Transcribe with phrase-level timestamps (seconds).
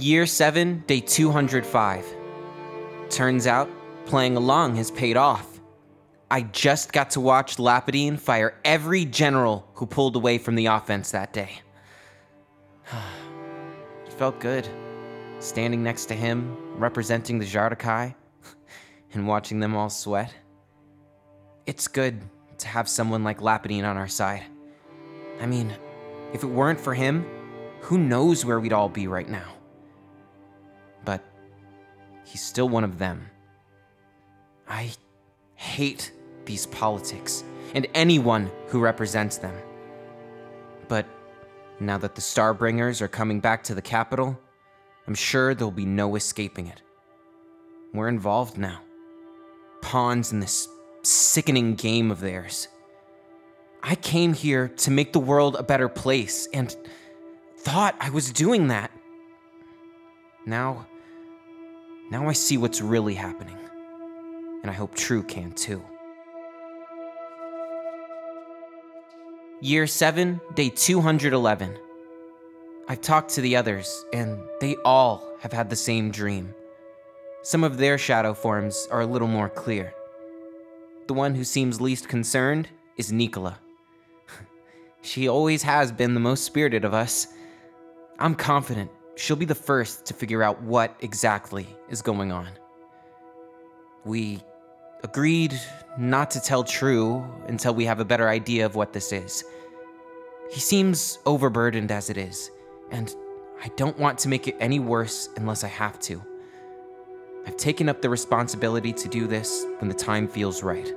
[0.00, 2.06] Year 7, day 205.
[3.10, 3.68] Turns out,
[4.06, 5.60] playing along has paid off.
[6.30, 11.10] I just got to watch Lapadine fire every general who pulled away from the offense
[11.10, 11.60] that day.
[14.06, 14.66] it felt good,
[15.38, 18.14] standing next to him, representing the Jardakai,
[19.12, 20.32] and watching them all sweat.
[21.66, 22.22] It's good
[22.56, 24.44] to have someone like Lapadine on our side.
[25.42, 25.76] I mean,
[26.32, 27.26] if it weren't for him,
[27.82, 29.59] who knows where we'd all be right now?
[31.04, 31.22] But
[32.24, 33.28] he's still one of them.
[34.68, 34.90] I
[35.54, 36.12] hate
[36.44, 39.54] these politics and anyone who represents them.
[40.88, 41.06] But
[41.78, 44.38] now that the Starbringers are coming back to the capital,
[45.06, 46.82] I'm sure there'll be no escaping it.
[47.92, 48.80] We're involved now.
[49.82, 50.68] Pawns in this
[51.02, 52.68] sickening game of theirs.
[53.82, 56.76] I came here to make the world a better place and
[57.58, 58.90] thought I was doing that.
[60.46, 60.86] Now,
[62.10, 63.56] now I see what's really happening.
[64.62, 65.82] And I hope True can too.
[69.60, 71.76] Year 7, day 211.
[72.88, 76.54] I've talked to the others, and they all have had the same dream.
[77.42, 79.94] Some of their shadow forms are a little more clear.
[81.06, 83.58] The one who seems least concerned is Nicola.
[85.02, 87.28] she always has been the most spirited of us.
[88.18, 92.48] I'm confident she'll be the first to figure out what exactly is going on.
[94.04, 94.40] We
[95.04, 95.60] agreed
[95.98, 99.44] not to tell True until we have a better idea of what this is.
[100.50, 102.50] He seems overburdened as it is,
[102.90, 103.14] and
[103.62, 106.22] I don't want to make it any worse unless I have to.
[107.46, 110.94] I've taken up the responsibility to do this when the time feels right.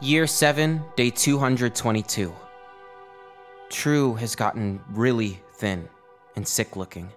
[0.00, 2.34] Year 7, day 222.
[3.70, 5.88] True has gotten really thin
[6.36, 7.08] and sick looking.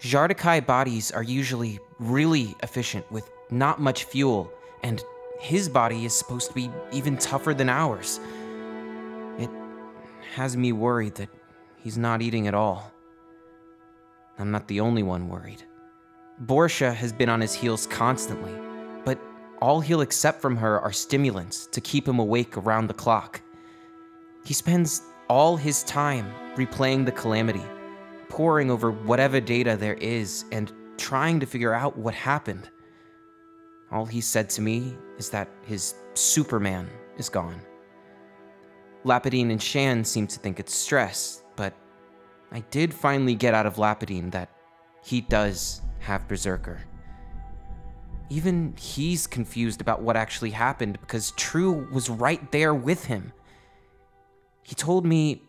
[0.00, 5.02] Jardakai bodies are usually really efficient with not much fuel, and
[5.40, 8.20] his body is supposed to be even tougher than ours.
[9.38, 9.50] It
[10.34, 11.28] has me worried that
[11.76, 12.92] he's not eating at all.
[14.38, 15.62] I'm not the only one worried.
[16.44, 18.52] Borsha has been on his heels constantly,
[19.04, 19.18] but
[19.60, 23.40] all he'll accept from her are stimulants to keep him awake around the clock.
[24.44, 27.64] He spends all his time replaying the calamity,
[28.28, 32.68] poring over whatever data there is, and trying to figure out what happened.
[33.90, 37.60] All he said to me is that his Superman is gone.
[39.04, 41.74] Lapadine and Shan seem to think it's stress, but
[42.50, 44.50] I did finally get out of Lapadine that
[45.04, 46.80] he does have Berserker.
[48.30, 53.32] Even he's confused about what actually happened because True was right there with him.
[54.68, 55.40] He told me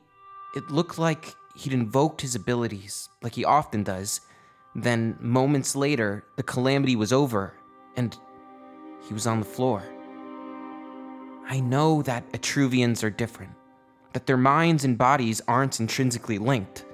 [0.56, 4.22] it looked like he'd invoked his abilities, like he often does.
[4.76, 7.54] Then, moments later, the calamity was over,
[7.98, 8.18] and
[9.06, 9.84] he was on the floor.
[11.46, 13.52] I know that Etruvians are different,
[14.14, 16.86] that their minds and bodies aren't intrinsically linked.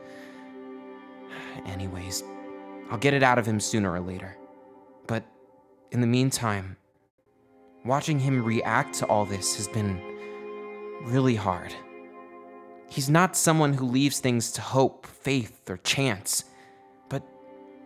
[1.67, 2.23] Anyways,
[2.89, 4.35] I'll get it out of him sooner or later.
[5.05, 5.23] But
[5.91, 6.75] in the meantime,
[7.85, 10.01] watching him react to all this has been
[11.03, 11.75] really hard.
[12.89, 16.45] He's not someone who leaves things to hope, faith, or chance,
[17.09, 17.23] but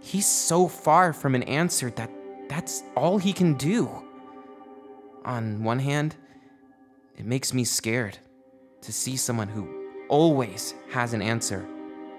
[0.02, 2.12] he's so far from an answer that
[2.50, 3.90] that's all he can do.
[5.26, 6.16] On one hand,
[7.18, 8.18] it makes me scared
[8.82, 9.68] to see someone who
[10.10, 11.66] always has an answer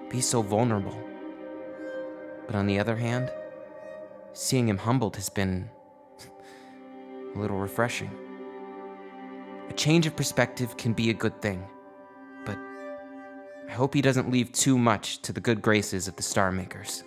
[0.09, 0.97] be so vulnerable.
[2.45, 3.31] But on the other hand,
[4.33, 5.69] seeing him humbled has been
[7.35, 8.11] a little refreshing.
[9.69, 11.65] A change of perspective can be a good thing,
[13.71, 17.05] I hope he doesn't leave too much to the good graces of the Star Makers.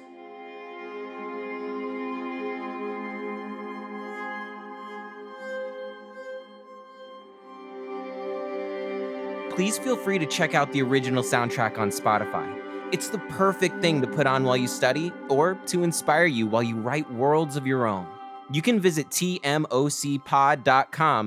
[9.51, 12.59] Please feel free to check out the original soundtrack on Spotify.
[12.93, 16.63] It's the perfect thing to put on while you study or to inspire you while
[16.63, 18.07] you write worlds of your own.
[18.51, 19.63] You can visit tmocpod.com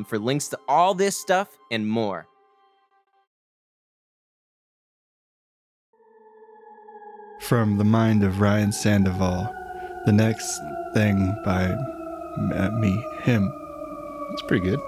[0.05, 2.27] for links to all this stuff and more.
[7.39, 9.53] From the mind of Ryan Sandoval,
[10.05, 10.59] the next
[10.93, 11.75] thing by
[12.79, 13.53] me, him.
[14.31, 14.79] It's pretty good.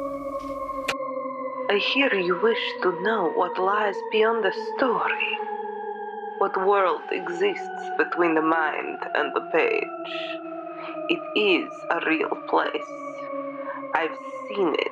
[1.69, 5.38] I hear you wish to know what lies beyond the story.
[6.40, 9.84] What world exists between the mind and the page.
[11.10, 12.92] It is a real place.
[13.94, 14.18] I've
[14.48, 14.92] seen it.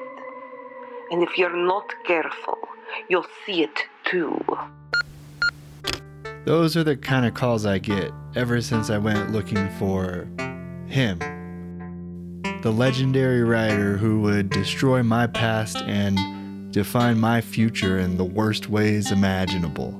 [1.11, 2.59] And if you're not careful,
[3.09, 4.39] you'll see it too.
[6.47, 10.29] Those are the kind of calls I get ever since I went looking for
[10.87, 11.19] him.
[12.61, 18.69] The legendary writer who would destroy my past and define my future in the worst
[18.69, 19.91] ways imaginable.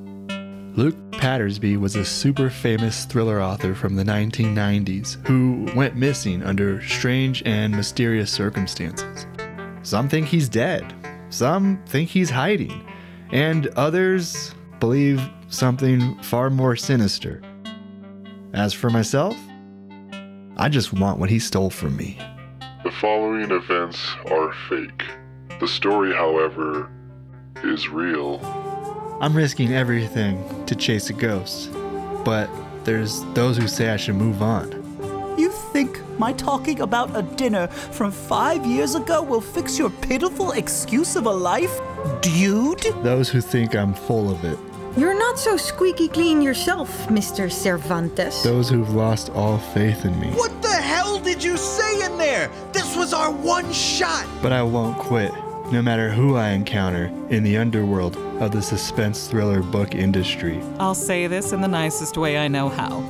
[0.78, 6.82] Luke Pattersby was a super famous thriller author from the 1990s who went missing under
[6.82, 9.28] strange and mysterious circumstances.
[9.84, 10.94] Some think he's dead,
[11.30, 12.88] some think he's hiding,
[13.34, 17.42] and others believe something far more sinister.
[18.54, 19.38] As for myself,
[20.58, 22.18] I just want what he stole from me.
[22.84, 24.00] The following events
[24.32, 25.04] are fake.
[25.60, 26.90] The story, however,
[27.64, 28.40] is real.
[29.20, 31.72] I'm risking everything to chase a ghost,
[32.24, 32.50] but
[32.84, 34.72] there's those who say I should move on.
[35.38, 40.52] You think my talking about a dinner from five years ago will fix your pitiful
[40.52, 41.80] excuse of a life?
[42.22, 42.82] Dude?
[43.04, 44.58] Those who think I'm full of it.
[44.98, 47.52] You're not so squeaky clean yourself, Mr.
[47.52, 48.42] Cervantes.
[48.42, 50.30] Those who've lost all faith in me.
[50.30, 52.50] What the hell did you say in there?
[52.74, 54.28] This was our one shot.
[54.42, 55.32] But I won't quit,
[55.72, 60.64] no matter who I encounter in the underworld of the suspense thriller book industry.
[60.80, 63.04] I'll say this in the nicest way I know how.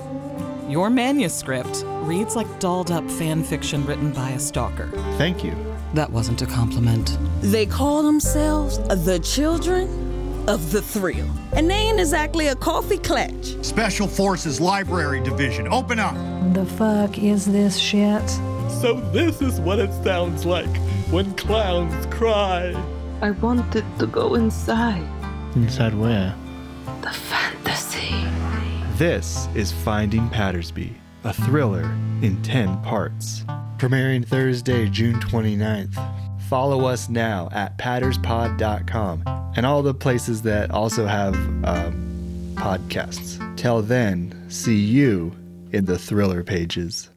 [0.67, 4.89] Your manuscript reads like dolled up fan fiction written by a stalker.
[5.17, 5.55] Thank you.
[5.97, 7.17] That wasn't a compliment.
[7.41, 9.87] They call themselves the children
[10.47, 11.27] of the thrill.
[11.53, 13.55] And they ain't exactly a coffee clutch.
[13.65, 16.13] Special Forces Library Division, open up.
[16.53, 18.29] The fuck is this shit?
[18.79, 20.69] So, this is what it sounds like
[21.09, 22.75] when clowns cry.
[23.23, 25.01] I wanted to go inside.
[25.55, 26.35] Inside where?
[27.01, 28.13] The fantasy.
[28.97, 30.93] This is Finding Pattersby,
[31.23, 31.85] a thriller
[32.21, 33.43] in 10 parts.
[33.77, 35.95] Premiering Thursday, June 29th.
[36.49, 39.23] Follow us now at patterspod.com
[39.55, 41.35] and all the places that also have
[41.65, 43.37] um, podcasts.
[43.57, 45.35] Till then, see you
[45.71, 47.09] in the thriller pages.